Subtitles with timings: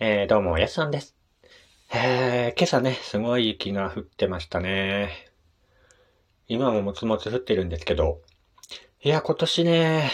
[0.00, 1.16] えー、どうも、やすさんです。
[1.92, 5.10] えー、今朝ね、すごい雪が降ってましたね。
[6.46, 8.20] 今ももつもつ降ってるんですけど、
[9.02, 10.12] いや、今年ね、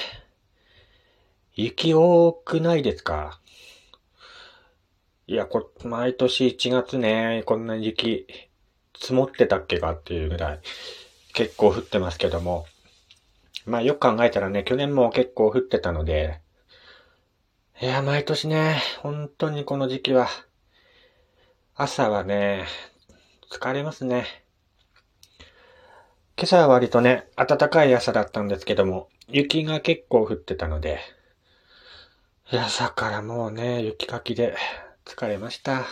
[1.53, 3.39] 雪多くないですか？
[5.27, 8.27] いや、こ、毎年1月ね、こんな雪
[8.98, 10.61] 積もってたっけかっていうぐらい
[11.35, 12.64] 結構降ってますけども。
[13.66, 16.41] まあよく考えたらね、去年も結構降ってたので、
[17.82, 20.29] いや、毎年ね、本当にこの時期は、
[21.74, 22.66] 朝はね、
[23.51, 24.27] 疲れますね。
[26.37, 31.01] 今朝は割とね、暖かい朝だったんですけども、雪が結構降ってたので、
[32.52, 34.56] 朝からもうね、雪かきで
[35.04, 35.84] 疲れました。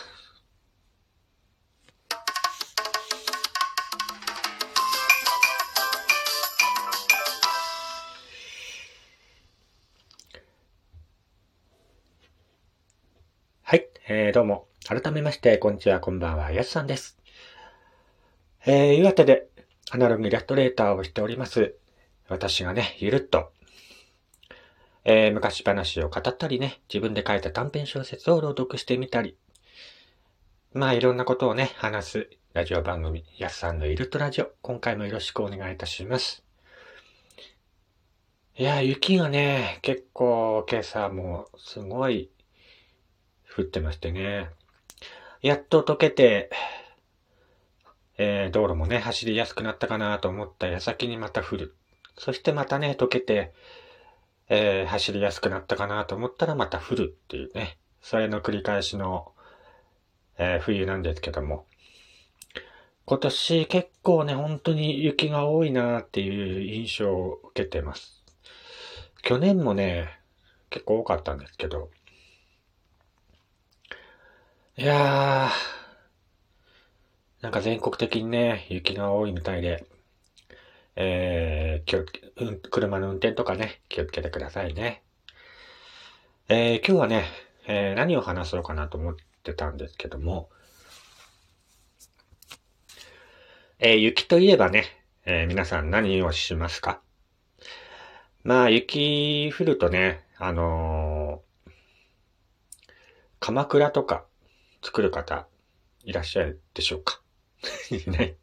[14.08, 14.66] えー、どうも。
[14.84, 17.20] 改めまして、こんにちは、こんばんは、やすさんです。
[18.66, 19.46] えー、岩手で
[19.92, 21.76] アナログイラストレーターをしております。
[22.28, 23.52] 私がね、ゆるっと、
[25.04, 29.36] えー、昔話を語ったりね、自分で書いた短編小説を朗読してみたり、
[30.72, 36.42] まあいろんなことをね、話すラジオ番組、やすさんのイルトラジオ、今回もよろしくお願いいたします。
[38.56, 42.32] いや、雪がね、結構今朝もすごい
[43.56, 44.50] 降ってましてね。
[45.40, 46.50] やっと溶けて、
[48.18, 51.76] えー、道路もね、走りやすくなったかなと思った矢先にまた降る。
[52.16, 53.52] そしてまたね、溶けて、
[54.48, 57.78] えー、走りやすくなったかなと思ったらまた降るっていうね。
[58.00, 59.32] それの繰り返しの、
[60.38, 61.66] えー、冬なんですけども。
[63.04, 68.22] 今年結構ね、本当に雪が多いなっていう印象を受けてます。
[69.22, 70.20] 去年もね、
[70.70, 71.90] 結構多かったんですけど、
[74.78, 79.84] いやー、なんか全国的にね、雪が多いみたいで、
[80.96, 85.02] えー、気を、うん、車の運転とかね、気をつけてくださいね。
[86.48, 87.26] えー、今日はね、
[87.66, 90.48] えー、何を話そうかなと思ってたんですけども、
[93.78, 94.86] えー、雪といえばね、
[95.26, 97.02] えー、皆さん何をしますか？
[98.42, 101.70] まあ、雪降るとね、あのー、
[103.38, 104.24] 鎌倉とか、
[104.82, 105.46] 作る方、
[106.04, 107.20] いらっしゃるでしょうか？
[108.06, 108.36] ね。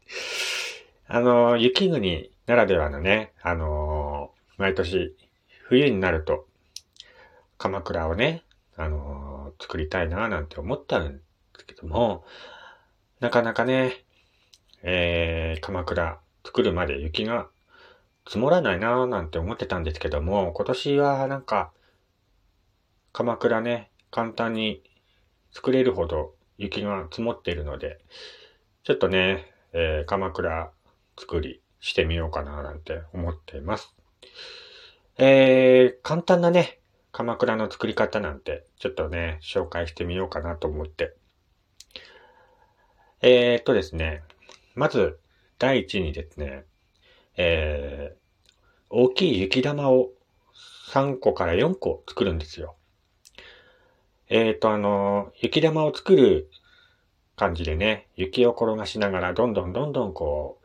[1.07, 5.15] あの、雪国ならではのね、あの、毎年、
[5.63, 6.47] 冬になると、
[7.57, 8.43] 鎌倉をね、
[8.77, 11.19] あの、作りたいなぁなんて思ったんで
[11.57, 12.25] すけども、
[13.19, 14.05] なかなかね、
[14.81, 17.49] えー、鎌倉作るまで雪が
[18.25, 21.71] 積もらないなぁなんて思ってたんですけども、今年はなんか、
[23.11, 24.81] 鎌倉ね、簡単に
[25.51, 27.99] 作れるほど雪が積もっているので、
[28.83, 30.71] ちょっとね、えー、鎌倉
[31.17, 33.93] 作りしてみようかななんて思っています。
[35.17, 36.79] えー、簡単なね、
[37.11, 41.15] 鎌倉の作り方なんて、ちょっとね、紹介してみようかなと思って。
[43.21, 44.23] えー、っとですね、
[44.75, 45.19] まず、
[45.57, 46.63] 第一にですね、
[47.35, 48.17] えー、
[48.89, 50.09] 大きい雪玉を
[50.91, 52.75] 3個から4個作るんですよ。
[54.29, 56.51] えっ、ー、と、あの、雪玉を作る
[57.35, 60.59] 感じでね、雪を転がしながらどんどんどんどんこ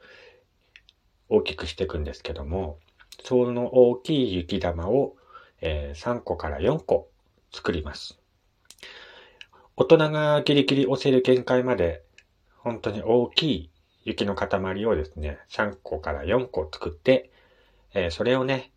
[1.30, 2.78] う、大きくしていくんですけども、
[3.22, 5.16] その大きい雪玉を、
[5.62, 7.08] えー、3個から4個
[7.52, 8.18] 作ります。
[9.76, 12.02] 大人がギリギリ押せる限界まで、
[12.58, 13.70] 本当に大きい
[14.04, 17.30] 雪の塊をですね、3個から4個作って、
[17.94, 18.72] えー、それをね、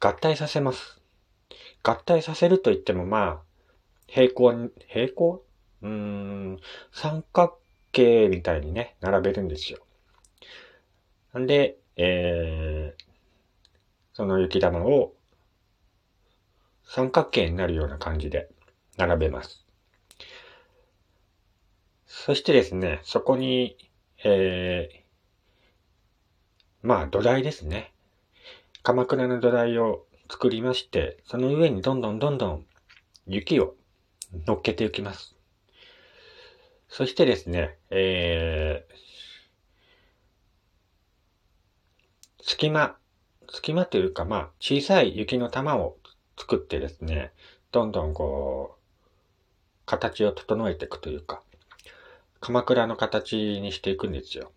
[0.00, 1.03] 合体させます。
[1.84, 3.42] 合体させると言ってもまあ、
[4.06, 5.44] 平行に、平行？
[5.82, 6.58] うーん、
[6.92, 7.58] 三角
[7.92, 9.78] 形みたいにね、並べるんですよ。
[11.38, 13.04] んで、えー、
[14.14, 15.12] その雪玉を
[16.86, 18.48] 三角形になるような感じで
[18.96, 19.66] 並べます。
[22.06, 23.76] そしてですね、そこに、
[24.24, 27.92] えー、まあ土台ですね。
[28.82, 32.66] 鎌倉の土台を作りまして、その上にどんどんどんどん
[33.26, 33.74] 雪を
[34.46, 35.34] 乗っけていきます。
[36.88, 38.94] そしてですね、えー、
[42.42, 42.96] 隙間、
[43.50, 45.96] 隙間というか、まあ、小さい雪の玉を
[46.38, 47.32] 作ってですね、
[47.72, 48.84] どんどんこう、
[49.86, 51.42] 形を整えていくというか、
[52.40, 54.52] 鎌倉の形にしていくんですよ。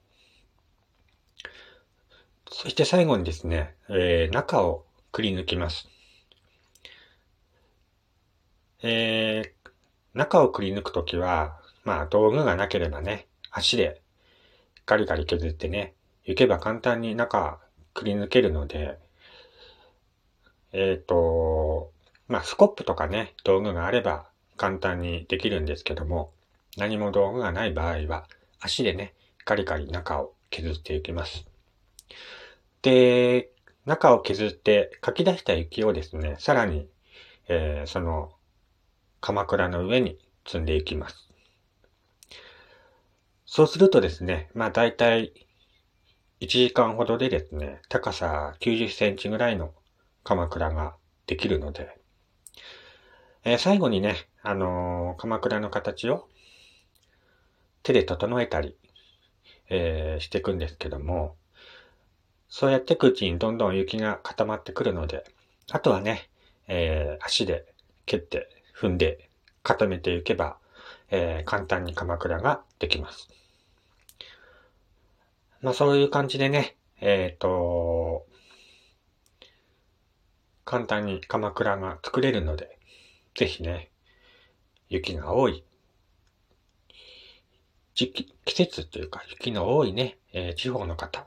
[2.51, 4.86] そして最後にですね、えー、中を
[5.17, 5.89] くり抜きます。
[8.83, 9.69] えー、
[10.13, 13.99] 中をくり抜くときは、まあ道具がなければね、足で
[14.85, 17.57] ガリガリ削ってね、行けば簡単に中
[17.95, 18.99] くり抜けるので、
[20.71, 21.91] えっ、ー、と、
[22.27, 26.29] まあスコップとかね、道具があれば簡単にできるんですけども、
[26.77, 28.27] 何も道具がない場合は、
[28.59, 29.15] 足でね、
[29.45, 31.43] ガリガリ中を削っていきます。
[32.83, 33.49] で、
[33.87, 36.89] 中を削って書き出した雪をですね、さらに、
[37.47, 38.33] えー、その、
[39.21, 41.29] 鎌倉の上に積んでいきます。
[43.45, 45.31] そうするとですね、まあ大体
[46.41, 49.73] 1時間ほどでですね、高さ90センチぐらいの
[50.25, 51.97] 鎌倉ができるので、
[53.45, 56.27] えー、最後にね、あのー、鎌倉の形を
[57.83, 58.75] 手で整えたり、
[59.69, 61.36] えー、していくんですけども、
[62.49, 65.23] そうやっていくうちにどんどん雪が固まってくるので、
[65.71, 66.29] あとはね、
[66.67, 67.65] えー、足で
[68.05, 69.29] 蹴って踏んで
[69.63, 70.57] 固めていけば、
[71.09, 73.27] えー、簡単に鎌倉ができます。
[75.61, 78.25] まあそういう感じでね、えっ、ー、と、
[80.65, 82.77] 簡単に鎌倉が作れるので、
[83.35, 83.89] ぜひね、
[84.89, 85.63] 雪が多い
[87.97, 91.25] 時期、季節というか雪の多いね、えー、地方の方、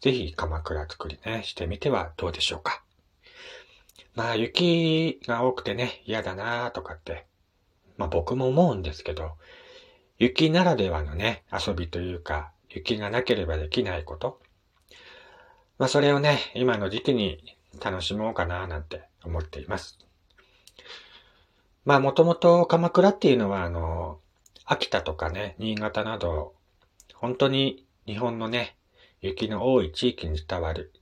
[0.00, 2.82] ぜひ鎌倉作りね、してみてはどうでしょうか。
[4.14, 7.26] まあ雪が多くてね、嫌だなとかって、
[7.96, 9.32] まあ僕も思うんですけど、
[10.18, 14.40] 雪ならではのね、遊びというか、雪がなければできないこと。
[15.78, 19.98] まあそれをね、今の時期に楽しもうかななんて思っています。
[21.84, 24.20] まあもともと鎌倉っていうのはあの、
[24.64, 26.54] 秋田とかね、新潟など、
[27.14, 28.76] 本当に日本のね、
[29.24, 30.92] 雪の多い地域に伝わる、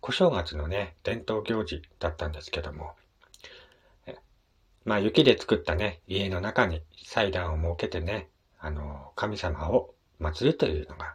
[0.00, 2.96] 小正月のね、伝統行事だったんですけども、
[4.84, 8.28] まあ雪で作ったね、家の中に祭壇を設けてね、
[8.58, 11.14] あの、神様を祀るというのが、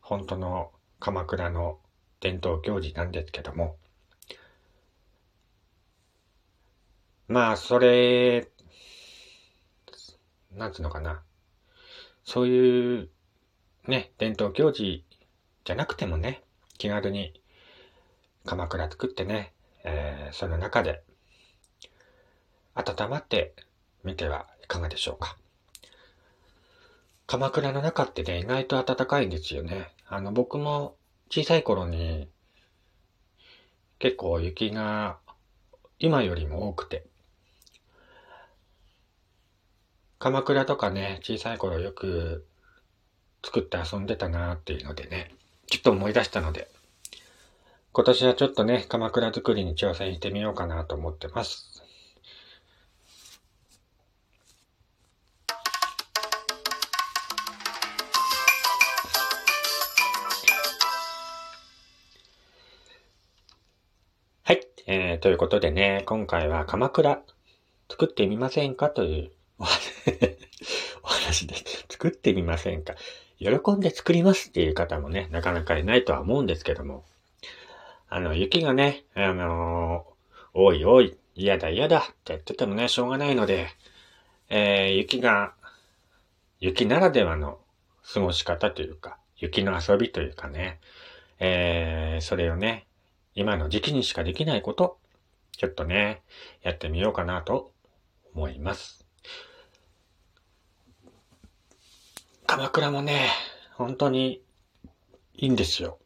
[0.00, 1.78] 本当の鎌倉の
[2.20, 3.76] 伝統行事なんですけども、
[7.28, 8.48] まあ、それ
[10.56, 11.22] なんつうのかな。
[12.24, 13.10] そういう、
[13.86, 15.04] ね、伝統行事
[15.64, 16.42] じゃなくてもね、
[16.78, 17.40] 気軽に
[18.46, 19.52] 鎌倉作ってね、
[19.84, 21.02] えー、その中で
[22.74, 23.54] 温まって
[24.04, 25.36] みてはいかがでしょうか。
[27.26, 29.92] 鎌倉の中ってね、意外と暖かいんですよね。
[30.08, 30.96] あの、僕も
[31.30, 32.28] 小さい頃に
[34.00, 35.18] 結構雪が
[35.98, 37.06] 今よりも多くて、
[40.18, 42.46] 鎌倉とかね、小さい頃よく
[43.44, 45.34] 作って遊んでたなっていうのでね、
[45.70, 46.68] ちょっと思い出したので、
[47.92, 51.84] 今年はちょっとね、鎌倉作りに挑戦してみようかなと思ってます。
[64.42, 64.66] はい。
[64.88, 67.22] えー、ということでね、今回は鎌倉
[67.88, 69.30] 作ってみませんかという
[69.60, 69.64] お
[71.06, 72.94] 話 です作ってみませんか
[73.40, 77.04] 喜んで作りますっていう方もね、なかなかいないとは思うんですけども、
[78.08, 83.68] あの、雪がね、あのー、おいおい、嫌だ嫌だって言っててもね、しょうがないので、
[84.50, 85.54] えー、雪が、
[86.58, 87.58] 雪ならではの
[88.12, 90.80] 過ごし方というか、雪の遊びというかね、
[91.38, 92.86] えー、それをね、
[93.34, 94.98] 今の時期にしかできないこと、
[95.52, 96.20] ちょっとね、
[96.62, 97.72] やってみようかなと
[98.34, 99.06] 思います。
[102.50, 103.30] 鎌倉もね、
[103.74, 104.42] 本当に
[105.36, 106.00] いいんですよ。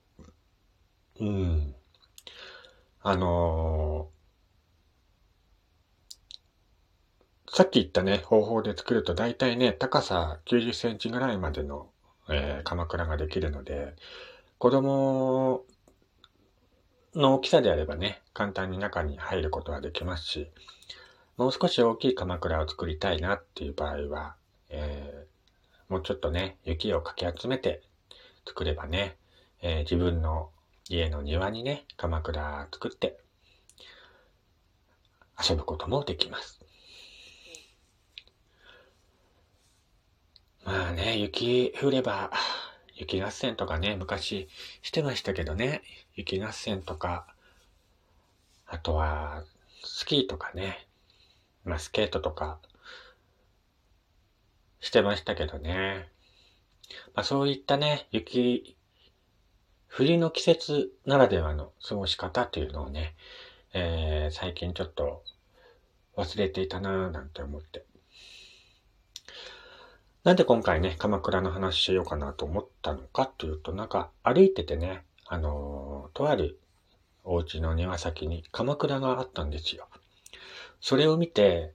[1.18, 1.74] うん。
[3.00, 11.88] あのー、さっき言ったね、方法で作ると大体ね、高さ90センチぐらいまでの、
[12.28, 13.94] えー、鎌倉ができるので、
[14.58, 15.64] 子供
[17.14, 20.50] の大きさであればね、簡単に中に入ることはできますし、
[21.38, 24.36] もう少し大きい鎌倉を作りたいなっていう場合は、
[24.68, 25.23] えー
[25.94, 27.80] もうちょっとね、雪をかき集めて
[28.44, 29.16] 作ればね、
[29.62, 30.50] えー、自分の
[30.88, 33.16] 家の庭にね、鎌倉作って
[35.48, 36.58] 遊ぶこともできます。
[40.64, 42.32] まあね、雪降れば、
[42.96, 44.48] 雪合戦とかね、昔
[44.82, 45.80] してましたけどね、
[46.16, 47.28] 雪合戦とか、
[48.66, 49.44] あとは、
[49.84, 50.88] スキーとかね、
[51.64, 52.58] まあスケートとか、
[54.84, 56.08] してましたけどね。
[57.14, 58.76] まあそういったね、雪、
[59.86, 63.14] 冬の季節ならではの過ごし方というのをね、
[63.72, 65.24] えー、最近ちょっと
[66.16, 67.86] 忘れていたなぁなんて思って。
[70.22, 76.60] なんで今回ね、鎌倉の話しようかなと思ったのかというと、なんか歩いててね、あのー、とある
[77.24, 79.88] お家の庭先に鎌倉があったんですよ。
[80.80, 81.72] それを見て、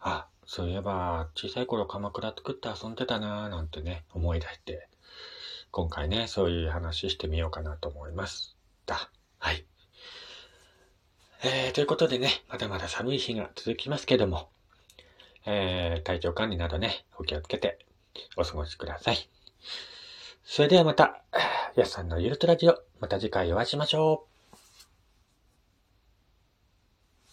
[0.00, 4.88] あ、そういえば小さい頃鎌倉作って遊んでたなぁなんてね、思い出して、
[5.70, 8.56] 今回ね、そういう話してみようかなと思います。
[8.86, 9.10] だ。
[9.38, 9.66] はい。
[11.44, 14.48] えー、ということでね、まだまだ寒い日が続きますけども、
[15.44, 17.78] えー、体調管理などね、お気をつけて
[18.38, 19.28] お過ごしください。
[20.44, 21.20] それではまた、
[21.76, 24.37] やすさんのゆるとラジオ、また次回お会いしましょう。